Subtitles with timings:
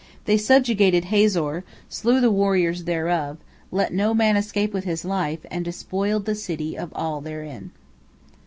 [0.25, 3.37] They subjugated Hazor, slew the warriors thereof,
[3.69, 7.69] let no man escape with his life, and despoiled the city of all therein.